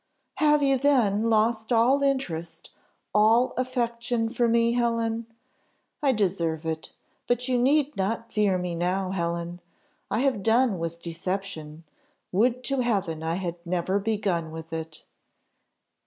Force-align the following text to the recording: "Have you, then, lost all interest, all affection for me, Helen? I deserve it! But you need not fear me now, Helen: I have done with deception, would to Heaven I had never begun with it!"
"Have 0.37 0.63
you, 0.63 0.79
then, 0.79 1.29
lost 1.29 1.71
all 1.71 2.01
interest, 2.01 2.71
all 3.13 3.53
affection 3.55 4.29
for 4.29 4.47
me, 4.47 4.71
Helen? 4.71 5.27
I 6.01 6.11
deserve 6.11 6.65
it! 6.65 6.91
But 7.27 7.47
you 7.47 7.59
need 7.59 7.95
not 7.95 8.33
fear 8.33 8.57
me 8.57 8.73
now, 8.73 9.11
Helen: 9.11 9.61
I 10.09 10.21
have 10.21 10.41
done 10.41 10.79
with 10.79 11.03
deception, 11.03 11.83
would 12.31 12.63
to 12.63 12.79
Heaven 12.79 13.21
I 13.21 13.35
had 13.35 13.57
never 13.63 13.99
begun 13.99 14.49
with 14.49 14.73
it!" 14.73 15.03